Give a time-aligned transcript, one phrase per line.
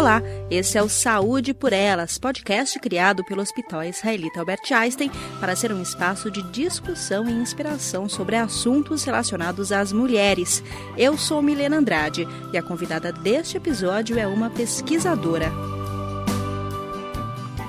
[0.00, 5.54] Olá, esse é o Saúde por Elas, podcast criado pelo Hospital Israelita Albert Einstein para
[5.54, 10.64] ser um espaço de discussão e inspiração sobre assuntos relacionados às mulheres.
[10.96, 15.52] Eu sou Milena Andrade e a convidada deste episódio é uma pesquisadora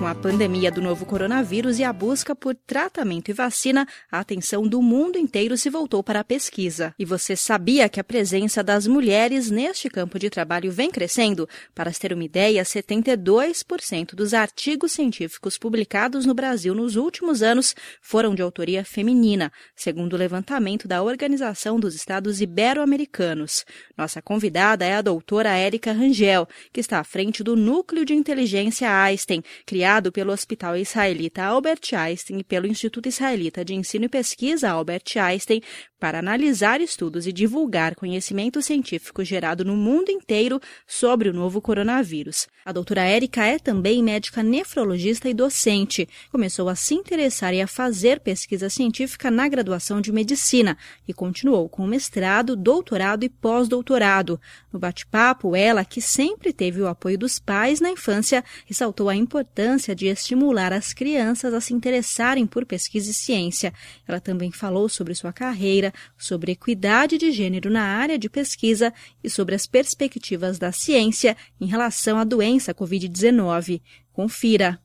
[0.01, 4.63] com a pandemia do novo coronavírus e a busca por tratamento e vacina, a atenção
[4.63, 6.91] do mundo inteiro se voltou para a pesquisa.
[6.97, 11.47] E você sabia que a presença das mulheres neste campo de trabalho vem crescendo?
[11.75, 18.33] Para ter uma ideia, 72% dos artigos científicos publicados no Brasil nos últimos anos foram
[18.33, 23.63] de autoria feminina, segundo o levantamento da Organização dos Estados Ibero-Americanos.
[23.95, 28.89] Nossa convidada é a doutora Érica Rangel, que está à frente do Núcleo de Inteligência
[28.89, 34.69] Einstein, criado pelo Hospital Israelita Albert Einstein e pelo Instituto Israelita de Ensino e Pesquisa
[34.69, 35.61] Albert Einstein
[35.99, 42.47] para analisar estudos e divulgar conhecimento científico gerado no mundo inteiro sobre o novo coronavírus.
[42.63, 46.07] A doutora Érica é também médica nefrologista e docente.
[46.31, 51.67] Começou a se interessar e a fazer pesquisa científica na graduação de medicina e continuou
[51.67, 54.39] com mestrado, doutorado e pós-doutorado.
[54.71, 59.95] No bate-papo, ela, que sempre teve o apoio dos pais na infância, ressaltou a importância
[59.95, 63.73] de estimular as crianças a se interessarem por pesquisa e ciência.
[64.07, 69.31] Ela também falou sobre sua carreira sobre equidade de gênero na área de pesquisa e
[69.31, 73.81] sobre as perspectivas da ciência em relação à doença Covid-19.
[74.11, 74.79] Confira.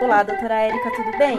[0.00, 1.38] Olá, doutora Érica, tudo bem?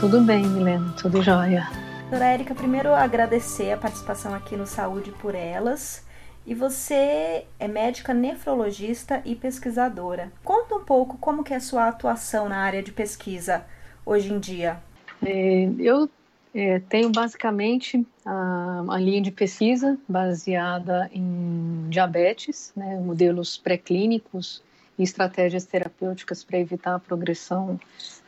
[0.00, 1.68] Tudo bem, Milena, tudo jóia.
[2.00, 6.04] Doutora Érica, primeiro agradecer a participação aqui no Saúde por Elas.
[6.44, 10.32] E você é médica nefrologista e pesquisadora.
[10.42, 13.64] Conta um pouco como que é a sua atuação na área de pesquisa
[14.04, 14.78] hoje em dia.
[15.24, 16.10] É, eu
[16.54, 24.62] é, tenho basicamente a, a, linha de pesquisa baseada em diabetes, né, modelos pré-clínicos
[24.98, 27.80] e estratégias terapêuticas para evitar a progressão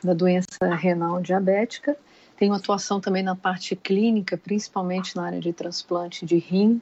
[0.03, 1.95] da doença renal diabética.
[2.35, 6.81] Tenho atuação também na parte clínica, principalmente na área de transplante de rim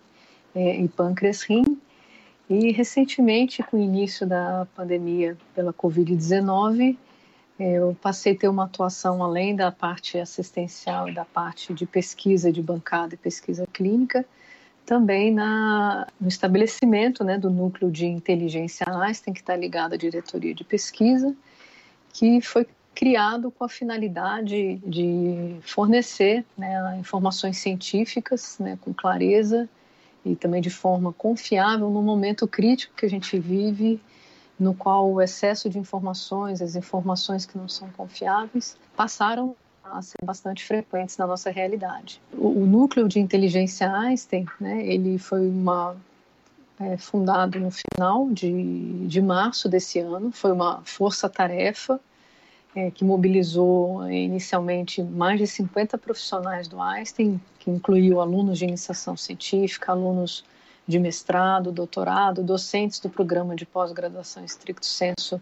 [0.55, 1.77] é, e pâncreas-rim.
[2.49, 6.97] E recentemente, com o início da pandemia pela Covid-19,
[7.59, 12.51] eu passei a ter uma atuação além da parte assistencial e da parte de pesquisa
[12.51, 14.25] de bancada e pesquisa clínica,
[14.85, 20.53] também na, no estabelecimento né, do núcleo de inteligência Einstein, que está ligado à diretoria
[20.53, 21.35] de pesquisa,
[22.11, 29.69] que foi criado com a finalidade de fornecer né, informações científicas né, com clareza
[30.25, 33.99] e também de forma confiável no momento crítico que a gente vive
[34.63, 40.17] no qual o excesso de informações, as informações que não são confiáveis, passaram a ser
[40.23, 42.21] bastante frequentes na nossa realidade.
[42.31, 45.95] O, o núcleo de inteligência Einstein, né, ele foi uma
[46.79, 51.99] é, fundado no final de, de março desse ano, foi uma força-tarefa
[52.75, 58.65] é, que mobilizou é, inicialmente mais de 50 profissionais do Einstein, que incluiu alunos de
[58.65, 60.43] iniciação científica, alunos
[60.87, 65.41] de mestrado, doutorado, docentes do programa de pós-graduação estricto senso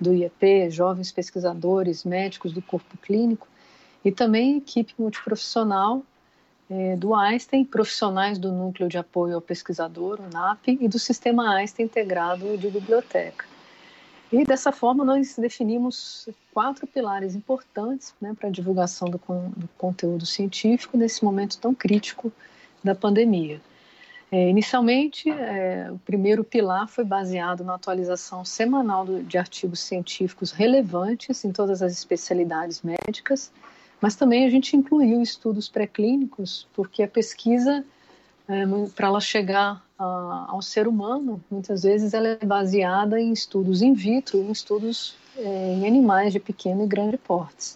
[0.00, 3.46] do IEP, jovens pesquisadores, médicos do corpo clínico
[4.04, 6.02] e também equipe multiprofissional
[6.70, 11.54] é, do Einstein, profissionais do Núcleo de Apoio ao Pesquisador, o NAP, e do Sistema
[11.54, 13.44] Einstein Integrado de Biblioteca.
[14.32, 20.24] E dessa forma nós definimos quatro pilares importantes né, para a divulgação do, do conteúdo
[20.24, 22.32] científico nesse momento tão crítico
[22.82, 23.60] da pandemia.
[24.32, 30.52] É, inicialmente, é, o primeiro pilar foi baseado na atualização semanal do, de artigos científicos
[30.52, 33.50] relevantes em todas as especialidades médicas,
[34.00, 37.84] mas também a gente incluiu estudos pré-clínicos, porque a pesquisa,
[38.46, 38.64] é,
[38.94, 43.94] para ela chegar a, ao ser humano, muitas vezes ela é baseada em estudos in
[43.94, 47.74] vitro, em estudos é, em animais de pequeno e grande porte.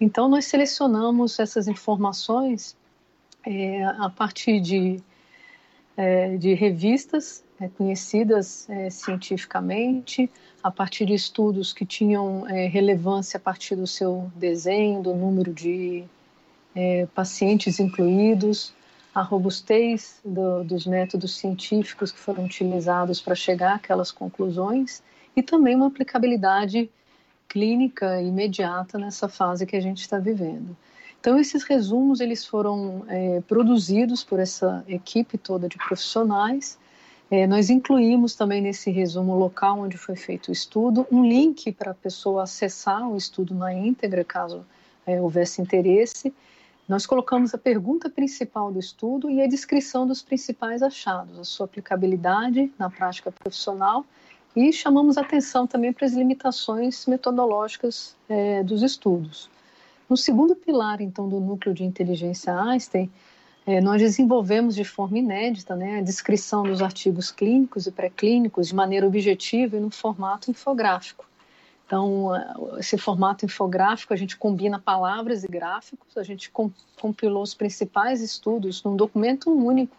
[0.00, 2.74] Então, nós selecionamos essas informações
[3.44, 5.02] é, a partir de
[5.96, 10.30] é, de revistas é, conhecidas é, cientificamente,
[10.62, 15.52] a partir de estudos que tinham é, relevância a partir do seu desenho, do número
[15.52, 16.04] de
[16.74, 18.74] é, pacientes incluídos,
[19.14, 25.02] a robustez do, dos métodos científicos que foram utilizados para chegar àquelas conclusões
[25.34, 26.90] e também uma aplicabilidade
[27.48, 30.76] clínica imediata nessa fase que a gente está vivendo.
[31.26, 36.78] Então esses resumos eles foram é, produzidos por essa equipe toda de profissionais.
[37.28, 41.90] É, nós incluímos também nesse resumo local onde foi feito o estudo um link para
[41.90, 44.64] a pessoa acessar o estudo na íntegra, caso
[45.04, 46.32] é, houvesse interesse.
[46.88, 51.66] nós colocamos a pergunta principal do estudo e a descrição dos principais achados, a sua
[51.66, 54.06] aplicabilidade na prática profissional
[54.54, 59.55] e chamamos atenção também para as limitações metodológicas é, dos estudos.
[60.08, 63.10] No segundo pilar, então, do núcleo de inteligência Einstein,
[63.66, 68.74] é, nós desenvolvemos de forma inédita né, a descrição dos artigos clínicos e pré-clínicos de
[68.74, 71.26] maneira objetiva e no formato infográfico.
[71.84, 72.30] Então,
[72.78, 76.50] esse formato infográfico, a gente combina palavras e gráficos, a gente
[77.00, 79.96] compilou os principais estudos num documento único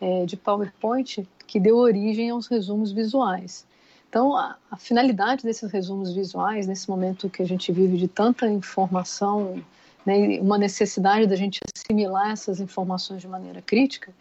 [0.00, 3.64] é, de PowerPoint que deu origem aos resumos visuais.
[4.12, 8.46] Então, a, a, finalidade desses resumos visuais, nesse momento que a gente vive de tanta
[8.46, 9.64] informação,
[10.04, 14.12] né, uma necessidade da gente assimilar essas informações de maneira crítica,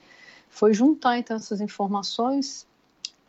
[0.49, 2.65] foi juntar então essas informações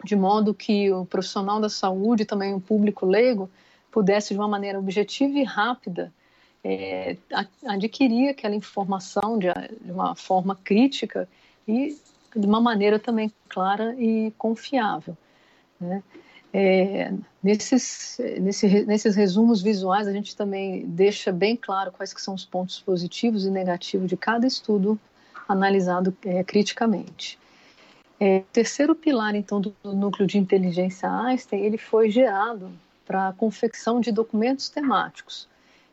[0.05, 3.51] de modo que o profissional da saúde, também o público leigo,
[3.91, 6.13] pudesse de uma maneira objetiva e rápida
[6.63, 7.17] é,
[7.67, 9.49] adquirir aquela informação de,
[9.81, 11.29] de, uma forma crítica
[11.67, 11.99] e
[12.37, 15.19] de uma maneira também clara e confiável.
[15.81, 16.01] Né?
[16.55, 17.13] É,
[17.43, 22.45] nesses, nesse, nesses resumos visuais, a gente também deixa bem claro quais que são os
[22.45, 25.01] pontos positivos e negativos de cada estudo
[25.49, 27.39] analisado é, criticamente.
[28.21, 32.71] É, o terceiro pilar, então, do, do núcleo de inteligência Einstein, ele foi gerado
[33.05, 35.49] para a confecção de documentos temáticos.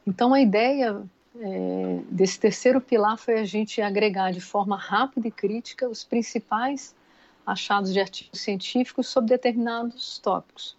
[0.05, 1.01] Então, a ideia
[1.39, 6.93] é, desse terceiro pilar foi a gente agregar de forma rápida e crítica os principais
[7.51, 10.77] achados de artigos científicos sobre determinados tópicos,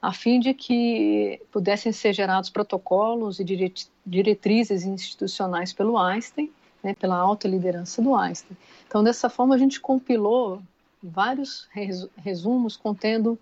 [0.00, 3.72] a fim de que pudessem ser gerados protocolos e
[4.06, 6.52] diretrizes institucionais pelo Einstein,
[6.82, 8.56] né, pela alta liderança do Einstein.
[8.86, 10.62] Então, dessa forma, a gente compilou
[11.02, 11.68] vários
[12.16, 13.36] resumos contendo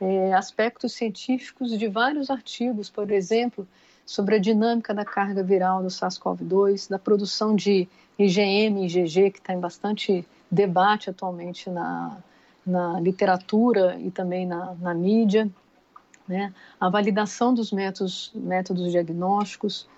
[0.00, 3.68] é, aspectos científicos de vários artigos, por exemplo,
[4.04, 7.88] sobre a dinâmica da carga viral do SARS-CoV-2, da produção de
[8.24, 12.18] IgM IgG, que está em bastante debate atualmente na,
[12.66, 15.48] na literatura e também na, na mídia,
[16.28, 16.52] né?
[16.78, 19.88] a validação dos métodos, métodos diagnósticos,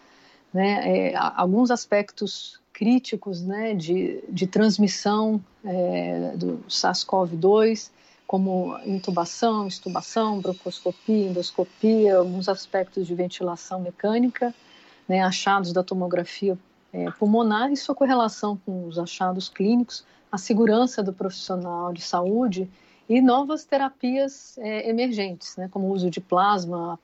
[0.53, 1.11] né?
[1.11, 7.91] É, alguns aspectos críticos né, de, de transmissão é, do SARS-CoV-2,
[8.27, 14.55] como intubação, extubação, broncoscopia, endoscopia, alguns aspectos de ventilação mecânica,
[15.09, 16.59] né, achados da tomografia
[16.93, 22.71] é, pulmonar e sua correlação com os achados clínicos, a segurança do profissional de saúde
[23.09, 26.99] e novas terapias é, emergentes, né, como o uso de plasma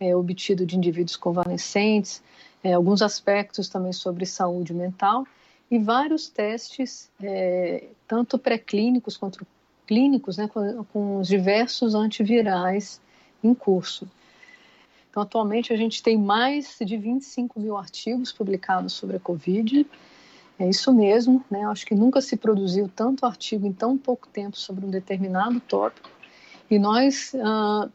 [0.00, 2.22] é, obtido de indivíduos convalescentes,
[2.62, 5.26] é, alguns aspectos também sobre saúde mental
[5.70, 9.46] e vários testes, é, tanto pré-clínicos quanto
[9.86, 13.00] clínicos né, com, com os diversos antivirais
[13.42, 14.08] em curso.
[15.10, 19.86] Então, atualmente, a gente tem mais de 25 mil artigos publicados sobre a Covid.
[20.58, 21.64] É isso mesmo, né?
[21.66, 26.10] Acho que nunca se produziu tanto artigo em tão pouco tempo sobre um determinado tópico.
[26.70, 27.90] E nós uh,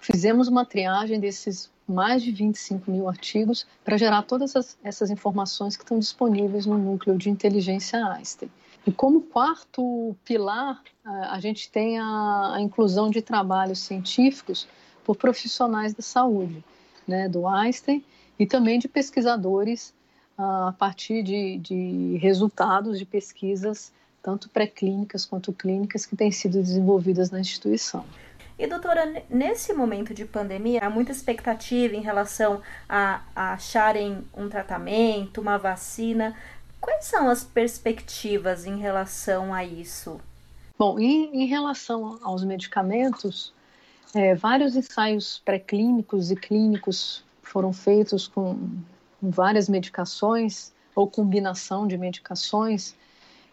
[0.00, 5.76] fizemos uma triagem desses mais de 25 mil artigos para gerar todas essas, essas informações
[5.76, 8.50] que estão disponíveis no núcleo de inteligência Einstein.
[8.86, 14.68] E como quarto pilar, a gente tem a, a inclusão de trabalhos científicos
[15.08, 16.62] por profissionais da saúde,
[17.06, 18.04] né, do Einstein,
[18.38, 19.94] e também de pesquisadores
[20.36, 23.90] a partir de, de resultados de pesquisas,
[24.22, 28.04] tanto pré-clínicas quanto clínicas, que têm sido desenvolvidas na instituição.
[28.58, 34.46] E doutora, nesse momento de pandemia, há muita expectativa em relação a, a acharem um
[34.50, 36.36] tratamento, uma vacina.
[36.78, 40.20] Quais são as perspectivas em relação a isso?
[40.78, 43.54] Bom, em, em relação aos medicamentos,
[44.14, 48.56] é, vários ensaios pré-clínicos e clínicos foram feitos com,
[49.20, 52.94] várias medicações ou combinação de medicações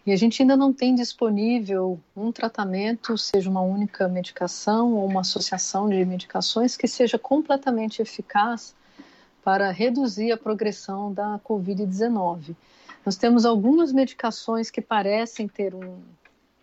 [0.06, 5.22] e a gente ainda não tem disponível um tratamento, seja uma única medicação ou uma
[5.22, 8.76] associação de medicações que seja completamente eficaz
[9.44, 12.56] para reduzir a progressão da Covid-19.
[13.04, 15.98] Nós temos algumas medicações que parecem ter um,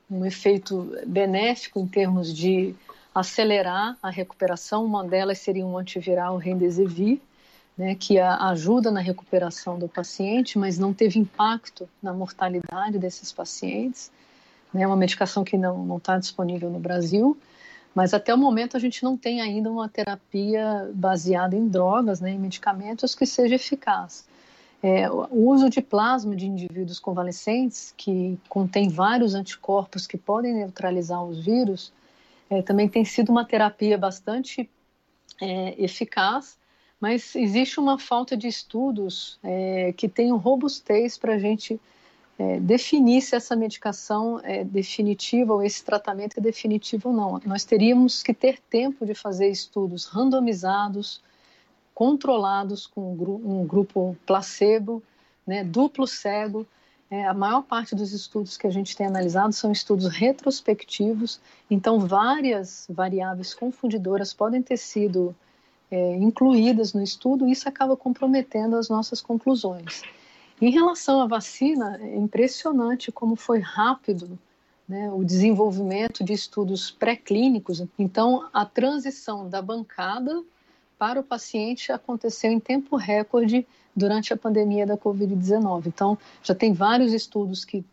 [0.08, 2.76] um efeito benéfico em termos de
[3.14, 4.84] acelerar a recuperação.
[4.84, 7.20] Uma delas seria um antiviral Remdesivir,
[7.76, 14.10] né, que ajuda na recuperação do paciente, mas não teve impacto na mortalidade desses pacientes.
[14.74, 17.36] É né, uma medicação que não está disponível no Brasil,
[17.94, 22.30] mas até o momento a gente não tem ainda uma terapia baseada em drogas, né,
[22.30, 24.24] em medicamentos que seja eficaz.
[24.82, 31.22] É, o uso de plasma de indivíduos convalescentes, que contém vários anticorpos que podem neutralizar
[31.22, 31.92] os vírus,
[32.52, 34.68] é, também tem sido uma terapia bastante
[35.40, 36.58] é, eficaz,
[37.00, 41.80] mas existe uma falta de estudos é, que tenham robustez para a gente
[42.38, 47.40] é, definir se essa medicação é definitiva ou esse tratamento é definitivo ou não.
[47.46, 51.22] Nós teríamos que ter tempo de fazer estudos randomizados,
[51.94, 55.02] controlados com um grupo placebo,
[55.46, 56.66] né, duplo cego.
[57.12, 61.38] É, a maior parte dos estudos que a gente tem analisado são estudos retrospectivos,
[61.70, 65.36] então várias variáveis confundidoras podem ter sido
[65.90, 70.00] é, incluídas no estudo e isso acaba comprometendo as nossas conclusões.
[70.58, 74.38] Em relação à vacina, é impressionante como foi rápido
[74.88, 77.84] né, o desenvolvimento de estudos pré-clínicos.
[77.98, 80.42] Então, a transição da bancada
[81.02, 85.88] para o paciente aconteceu em tempo recorde durante a pandemia da Covid-19.
[85.88, 87.84] Então, já tem vários estudos que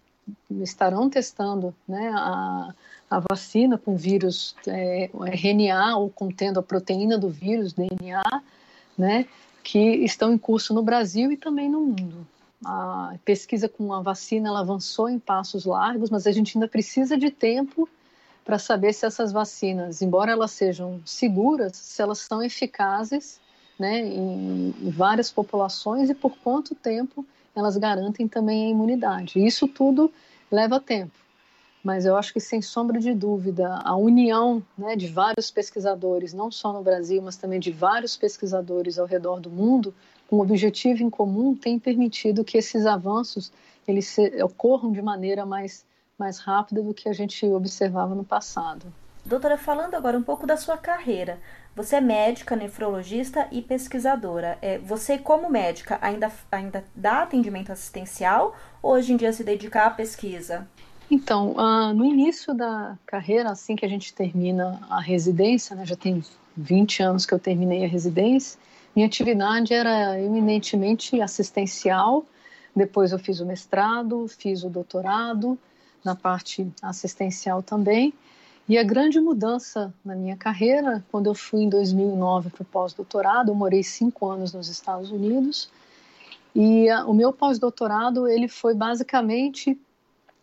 [0.62, 2.72] estarão testando né, a,
[3.10, 8.44] a vacina com vírus é, RNA ou contendo a proteína do vírus, DNA,
[8.96, 9.26] né,
[9.64, 12.28] que estão em curso no Brasil e também no mundo.
[12.64, 17.18] A pesquisa com a vacina ela avançou em passos largos, mas a gente ainda precisa
[17.18, 17.90] de tempo
[18.50, 23.40] para saber se essas vacinas, embora elas sejam seguras, se elas são eficazes
[23.78, 27.24] né, em, várias populações e por quanto tempo
[27.56, 29.46] elas garantem também a imunidade.
[29.46, 30.12] Isso tudo
[30.52, 31.12] leva tempo
[31.82, 36.52] mas eu acho que sem sombra de dúvida a união né, de vários pesquisadores, não
[36.52, 39.94] só no Brasil, mas também de vários pesquisadores ao redor do mundo,
[40.28, 43.50] com um objetivo em comum, tem permitido que esses avanços
[43.88, 45.86] eles se, ocorram de maneira mais,
[46.20, 48.92] mais rápida do que a gente observava no passado.
[49.26, 51.40] Doutora, falando agora um pouco da sua carreira,
[51.76, 54.58] você é médica, nefrologista e pesquisadora.
[54.62, 59.86] É, você, como médica, ainda, ainda dá atendimento assistencial ou hoje em dia se dedica
[59.86, 60.68] à pesquisa?
[61.12, 65.96] Então, uh, no início da carreira, assim que a gente termina a residência, né, já
[65.96, 66.24] tem
[66.56, 68.60] 20 anos que eu terminei a residência,
[68.96, 72.26] minha atividade era eminentemente assistencial.
[72.76, 75.58] Depois eu fiz o mestrado, fiz o doutorado
[76.04, 78.14] na parte assistencial também.
[78.68, 83.50] E a grande mudança na minha carreira, quando eu fui em 2009 para o pós-doutorado,
[83.50, 85.70] eu morei cinco anos nos Estados Unidos.
[86.54, 89.80] E a, o meu pós-doutorado ele foi basicamente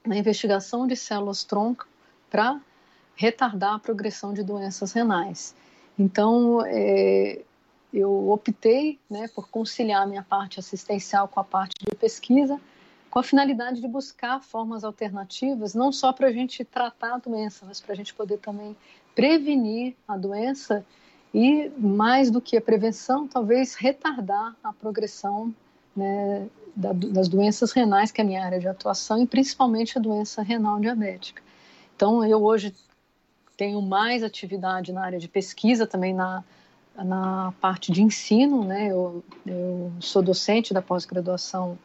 [0.04, 1.86] na investigação de células-tronco
[2.30, 2.60] para
[3.14, 5.54] retardar a progressão de doenças renais.
[5.98, 7.40] Então, é,
[7.92, 12.60] eu optei né, por conciliar a minha parte assistencial com a parte de pesquisa,
[13.16, 17.64] com a finalidade de buscar formas alternativas, não só para a gente tratar a doença,
[17.66, 18.76] mas para a gente poder também
[19.14, 20.84] prevenir a doença
[21.32, 25.50] e, mais do que a prevenção, talvez retardar a progressão
[25.96, 26.46] né,
[26.76, 30.42] da, das doenças renais, que é a minha área de atuação, e principalmente a doença
[30.42, 31.42] renal diabética.
[31.96, 32.74] Então, eu hoje
[33.56, 36.44] tenho mais atividade na área de pesquisa, também na,
[36.94, 38.92] na parte de ensino, né?
[38.92, 41.78] Eu, eu sou docente da pós-graduação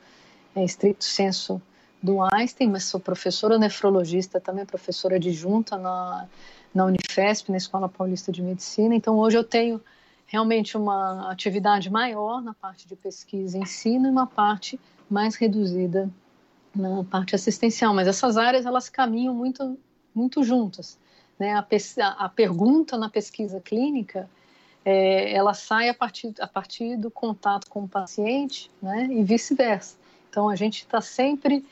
[0.55, 1.61] em estrito senso
[2.01, 6.27] do Einstein, mas sou professora nefrologista, também professora adjunta na,
[6.73, 8.95] na Unifesp, na Escola Paulista de Medicina.
[8.95, 9.79] Então, hoje eu tenho
[10.25, 14.79] realmente uma atividade maior na parte de pesquisa e ensino e uma parte
[15.09, 16.09] mais reduzida
[16.73, 17.93] na parte assistencial.
[17.93, 19.77] Mas essas áreas elas caminham muito,
[20.15, 20.97] muito juntas.
[21.37, 21.53] Né?
[21.53, 21.65] A,
[22.17, 24.29] a pergunta na pesquisa clínica
[24.85, 29.07] é, ela sai a partir, a partir do contato com o paciente né?
[29.11, 30.00] e vice-versa.
[30.31, 31.63] Então a gente está sempre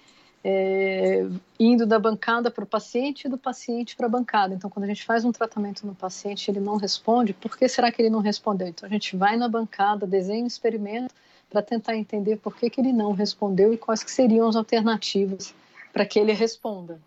[0.44, 1.26] é,
[1.58, 4.54] indo da bancada para o paciente e do paciente para a bancada.
[4.54, 7.92] Então, quando a gente faz um tratamento no paciente ele não responde, por que será
[7.92, 8.68] que ele não respondeu?
[8.68, 11.16] Então, a gente vai na bancada, desenha um experimento
[11.50, 15.54] para tentar entender por que, que ele não respondeu e quais que seriam as alternativas
[15.92, 17.00] para que ele responda.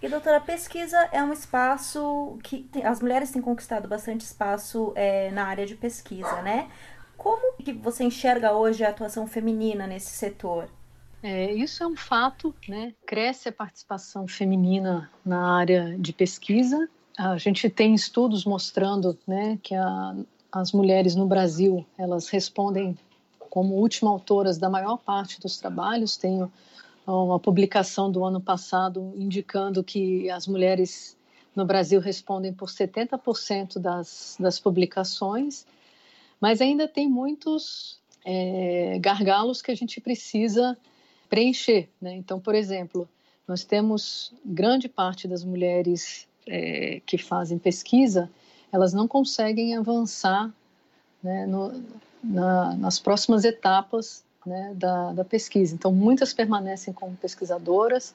[0.00, 4.92] E doutora, a pesquisa é um espaço que tem, as mulheres têm conquistado bastante espaço
[4.94, 6.70] é, na área de pesquisa, né?
[7.16, 10.68] Como que você enxerga hoje a atuação feminina nesse setor?
[11.22, 12.94] É, isso é um fato, né?
[13.04, 16.88] Cresce a participação feminina na área de pesquisa.
[17.16, 20.14] A gente tem estudos mostrando, né, que a,
[20.52, 22.96] as mulheres no Brasil elas respondem
[23.50, 26.16] como última autoras da maior parte dos trabalhos.
[26.16, 26.50] Tenho
[27.04, 31.16] uma publicação do ano passado indicando que as mulheres
[31.56, 35.66] no Brasil respondem por 70% das, das publicações,
[36.40, 40.78] mas ainda tem muitos é, gargalos que a gente precisa
[41.28, 41.88] preencher.
[42.00, 42.14] Né?
[42.14, 43.08] Então, por exemplo,
[43.46, 48.30] nós temos grande parte das mulheres é, que fazem pesquisa,
[48.72, 50.52] elas não conseguem avançar
[51.22, 51.82] né, no,
[52.22, 55.74] na, nas próximas etapas né, da, da, pesquisa.
[55.74, 58.14] Então, muitas permanecem como pesquisadoras,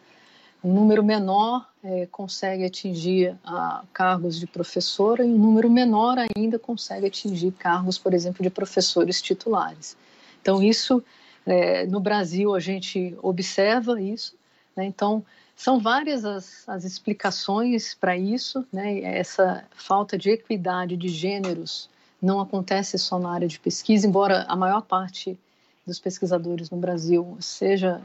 [0.64, 6.58] um número menor é, consegue atingir a, cargos de professora e um número menor ainda
[6.58, 9.98] consegue atingir cargos, por exemplo, de professores titulares.
[10.42, 11.04] Então, isso,
[11.46, 14.36] é, no Brasil, a gente observa isso.
[14.76, 14.86] Né?
[14.86, 15.24] Então,
[15.56, 18.66] são várias as, as explicações para isso.
[18.72, 19.02] Né?
[19.02, 21.90] Essa falta de equidade de gêneros
[22.22, 25.38] não acontece só na área de pesquisa, embora a maior parte
[25.86, 28.02] dos pesquisadores no Brasil seja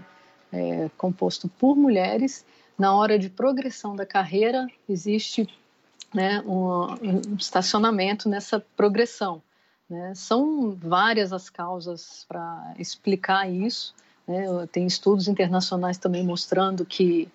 [0.53, 2.45] é, composto por mulheres.
[2.77, 5.49] Na hora de progressão da carreira, existe
[6.13, 9.43] né, um, um, estacionamento nessa progressão.
[9.89, 10.13] Né?
[10.15, 13.95] São várias as causas para explicar isso.
[14.27, 14.45] Né?
[14.71, 17.29] Tem estudos internacionais também mostrando que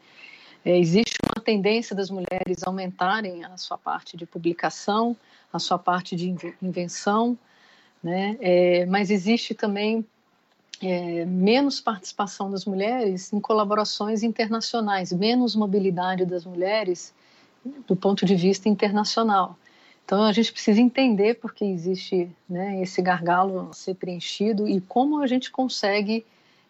[0.66, 5.16] é, existe uma tendência das mulheres aumentarem a sua parte de publicação,
[5.52, 7.38] a sua parte de invenção,
[8.02, 8.38] né?
[8.40, 10.06] É, mas existe também
[10.82, 17.14] é, menos participação das mulheres em colaborações internacionais, menos mobilidade das mulheres
[17.88, 19.58] do ponto de vista internacional.
[20.06, 25.22] Então a gente precisa entender porque existe né, esse gargalo a ser preenchido e como
[25.22, 26.26] a gente consegue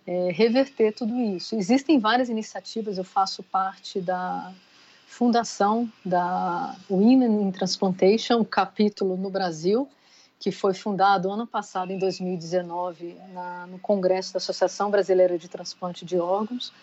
[0.06, 1.56] é, reverter tudo isso.
[1.56, 4.54] Existem várias iniciativas, eu faço parte da
[5.08, 9.88] fundação da Women in Transplantation, o capítulo no Brasil,
[10.40, 16.04] que foi fundado ano passado, em 2019, na, no Congresso da Associação Brasileira de Transplante
[16.04, 16.74] de Órgãos.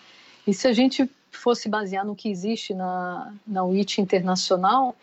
[0.46, 4.96] E se a gente fosse basear no que existe na, na UIT internacional,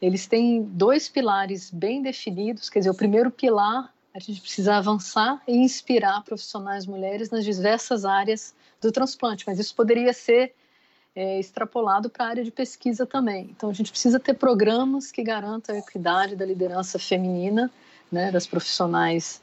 [0.00, 2.70] eles têm dois pilares bem definidos.
[2.70, 8.04] Quer dizer, o primeiro pilar, a gente precisa avançar e inspirar profissionais mulheres nas diversas
[8.04, 10.54] áreas do transplante, mas isso poderia ser
[11.14, 13.48] é, extrapolado para a área de pesquisa também.
[13.50, 17.70] Então, a gente precisa ter programas que garantam a equidade da liderança feminina
[18.10, 19.42] né, das profissionais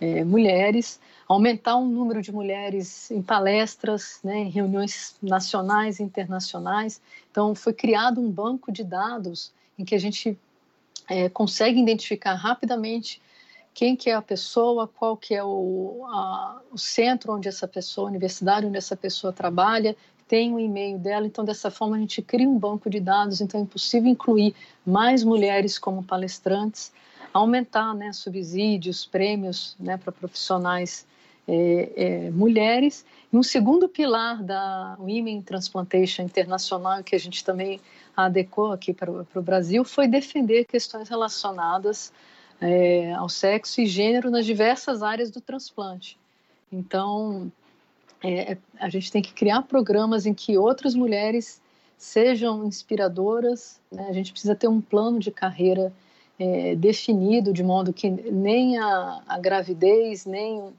[0.00, 7.00] é, mulheres, aumentar o número de mulheres em palestras, né, em reuniões nacionais e internacionais.
[7.30, 10.38] Então, foi criado um banco de dados em que a gente
[11.08, 13.20] é, consegue identificar rapidamente
[13.72, 18.06] quem que é a pessoa, qual que é o, a, o centro onde essa pessoa,
[18.06, 19.96] a universidade onde essa pessoa trabalha,
[20.28, 23.40] tem o um e-mail dela, então dessa forma a gente cria um banco de dados,
[23.40, 24.54] então é possível incluir
[24.86, 26.92] mais mulheres como palestrantes,
[27.32, 31.04] aumentar né, subsídios, prêmios né, para profissionais
[31.46, 33.04] é, é, mulheres.
[33.32, 37.80] E um segundo pilar da Women Transplantation Internacional, que a gente também
[38.16, 42.12] adequou aqui para, o Brasil, foi defender questões relacionadas
[42.60, 46.18] é, ao sexo e gênero nas diversas áreas do transplante.
[46.72, 47.50] Então,
[48.22, 51.60] é, a gente tem que criar programas em que outras mulheres
[51.96, 54.06] sejam inspiradoras, né?
[54.08, 55.92] a gente precisa ter um plano de carreira
[56.38, 60.72] é, definido de modo que nem a, a, gravidez, nem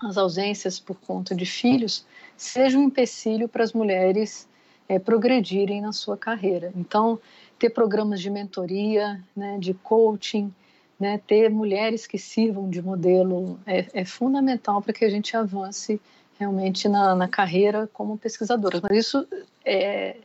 [0.00, 4.48] as ausências por conta de filhos sejam um empecilho para as mulheres
[4.92, 6.70] é, progredirem na sua carreira.
[6.76, 7.18] Então,
[7.58, 10.52] ter programas de mentoria, né, de coaching,
[11.00, 16.00] né, ter mulheres que sirvam de modelo é, é fundamental para que a gente avance
[16.38, 18.80] realmente na, na carreira como pesquisadora.
[18.82, 19.26] Mas isso
[19.64, 20.16] é,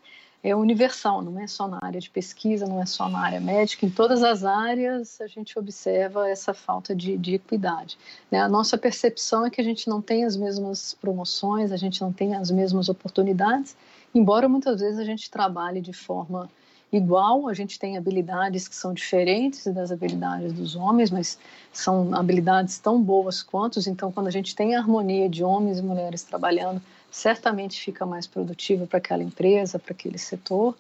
[0.43, 3.86] é universal, não é só na área de pesquisa, não é só na área médica,
[3.86, 7.97] em todas as áreas a gente observa essa falta de, de equidade.
[8.30, 8.41] Né?
[8.41, 12.12] A nossa percepção é que a gente não tem as mesmas promoções, a gente não
[12.12, 13.77] tem as mesmas oportunidades,
[14.17, 16.49] embora muitas vezes a gente trabalhe de forma
[16.91, 21.38] igual, a gente tem habilidades que são diferentes das habilidades dos homens, mas
[21.73, 25.82] são habilidades tão boas quanto, então quando a gente tem a harmonia de homens e
[25.82, 30.75] mulheres trabalhando, certamente fica mais produtivo para aquela empresa, para aquele setor,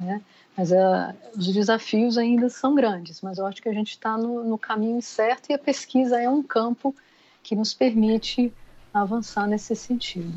[0.00, 0.20] né?
[0.56, 4.44] Mas uh, os desafios ainda são grandes, mas eu acho que a gente está no,
[4.44, 6.94] no caminho certo e a pesquisa é um campo
[7.42, 8.52] que nos permite
[8.92, 10.32] avançar nesse sentido.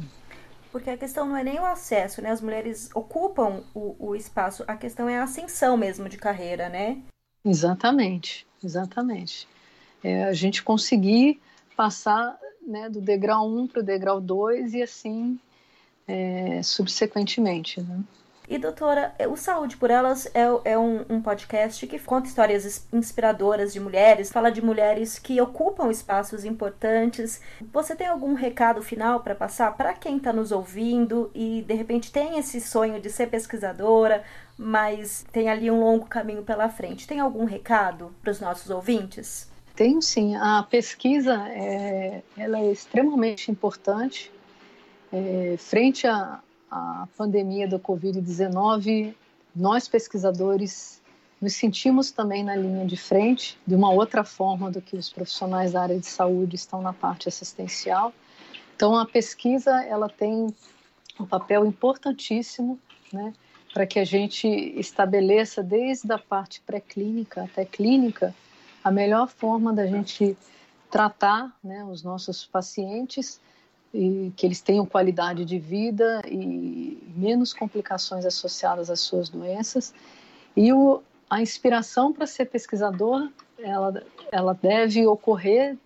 [0.75, 2.29] Porque a questão não é nem o acesso, né?
[2.31, 7.01] As mulheres ocupam o, o espaço, a questão é a ascensão mesmo de carreira, né?
[7.45, 9.47] Exatamente, exatamente.
[10.03, 11.41] É a gente conseguir
[11.77, 15.39] passar né, do degrau 1 para o degrau 2 e assim
[16.05, 17.79] é, subsequentemente.
[17.79, 18.03] Né?
[18.47, 23.73] E doutora, o Saúde por Elas é, é um, um, podcast que conta histórias inspiradoras
[23.73, 27.41] de mulheres, fala de mulheres que ocupam espaços importantes.
[27.73, 32.12] Você tem algum recado final para passar para quem está nos ouvindo e de repente
[32.12, 34.23] tem esse sonho de ser pesquisadora,
[34.55, 37.08] mas tem ali um longo caminho pela frente?
[37.08, 39.49] Tem algum recado para os nossos ouvintes?
[39.75, 40.36] Tenho sim.
[40.36, 44.31] A pesquisa é, ela é extremamente importante.
[45.12, 49.13] É, frente a, a pandemia da Covid-19,
[49.56, 51.01] nós pesquisadores
[51.41, 55.73] nos sentimos também na linha de frente, de uma outra forma do que os profissionais
[55.73, 58.13] da área de saúde estão na parte assistencial.
[58.75, 60.47] Então, a pesquisa ela tem
[61.19, 62.80] um papel importantíssimo,
[63.12, 63.34] né,
[63.73, 68.34] para que a gente estabeleça desde a parte pré-clínica até clínica
[68.84, 70.38] a melhor forma da gente
[70.89, 73.39] tratar né, os nossos pacientes
[73.95, 79.93] e que eles tenham qualidade de vida e menos complicações associadas às suas doenças.
[80.55, 85.77] E o, a inspiração para ser pesquisador, ela, ela deve ocorrer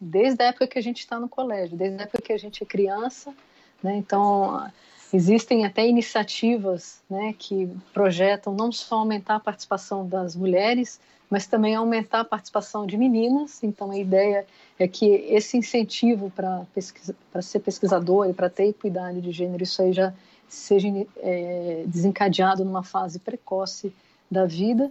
[0.00, 2.62] desde a época que a gente está no colégio, desde a época que a gente
[2.62, 3.34] é criança.
[3.82, 3.96] Né?
[3.96, 4.70] Então,
[5.12, 11.74] existem até iniciativas né, que projetam não só aumentar a participação das mulheres, mas também
[11.74, 13.62] aumentar a participação de meninas.
[13.62, 14.46] Então, a ideia
[14.78, 19.80] é que esse incentivo para pesquisa, ser pesquisador e para ter equidade de gênero, isso
[19.80, 20.12] aí já
[20.48, 23.92] seja é, desencadeado numa fase precoce
[24.28, 24.90] da vida.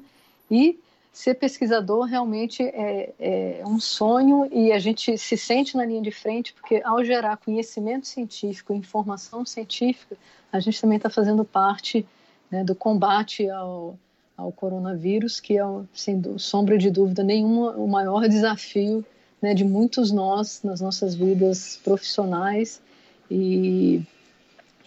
[0.50, 0.80] E
[1.12, 6.12] ser pesquisador realmente é, é, um sonho e a gente se sente na linha de
[6.12, 10.16] frente, porque ao gerar conhecimento científico, informação científica,
[10.52, 12.06] a gente também está fazendo parte
[12.50, 13.98] né, do combate ao
[14.40, 19.06] ao coronavírus, que é, sem sombra de dúvida nenhuma, o maior desafio
[19.42, 22.82] né, de muitos nós nas nossas vidas profissionais.
[23.30, 24.02] E,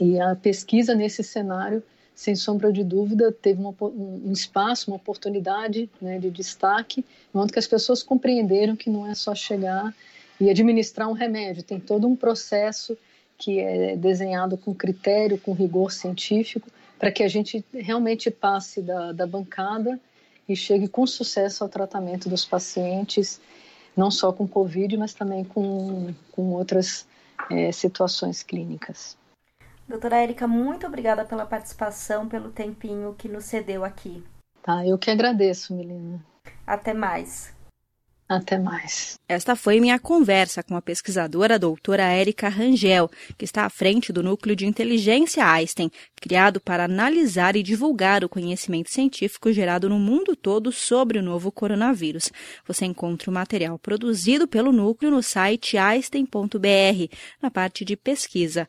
[0.00, 1.82] e a pesquisa nesse cenário,
[2.22, 7.04] sem sombra de dúvida, teve uma, um espaço, uma oportunidade né, de destaque,
[7.34, 9.92] onde que as pessoas compreenderam que não é só chegar
[10.40, 12.96] e administrar um remédio, tem todo um processo
[13.36, 19.10] que é desenhado com critério, com rigor científico, para que a gente realmente passe da,
[19.10, 19.98] da bancada
[20.48, 23.40] e chegue com sucesso ao tratamento dos pacientes,
[23.96, 27.04] não só com Covid, mas também com, com outras
[27.50, 29.16] é, situações clínicas.
[29.92, 34.24] Doutora Érica, muito obrigada pela participação, pelo tempinho que nos cedeu aqui.
[34.62, 36.18] Tá, eu que agradeço, Melina.
[36.66, 37.54] Até mais.
[38.26, 39.18] Até mais.
[39.28, 44.22] Esta foi minha conversa com a pesquisadora doutora Érica Rangel, que está à frente do
[44.22, 50.34] Núcleo de Inteligência Einstein, criado para analisar e divulgar o conhecimento científico gerado no mundo
[50.34, 52.32] todo sobre o novo coronavírus.
[52.66, 58.66] Você encontra o material produzido pelo núcleo no site einstein.br, na parte de pesquisa.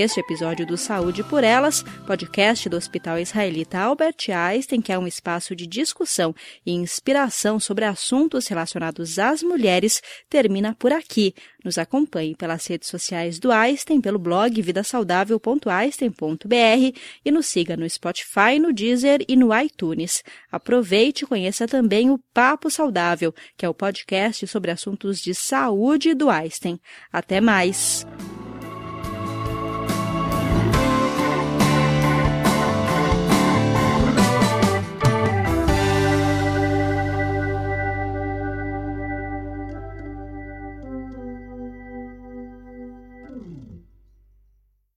[0.00, 5.06] Este episódio do Saúde por Elas, podcast do Hospital Israelita Albert Einstein, que é um
[5.06, 6.34] espaço de discussão
[6.64, 11.34] e inspiração sobre assuntos relacionados às mulheres, termina por aqui.
[11.62, 18.58] Nos acompanhe pelas redes sociais do Einstein, pelo blog vidasaudável.einstein.br e nos siga no Spotify,
[18.58, 20.24] no Deezer e no iTunes.
[20.50, 26.14] Aproveite e conheça também o Papo Saudável, que é o podcast sobre assuntos de saúde
[26.14, 26.80] do Einstein.
[27.12, 28.06] Até mais!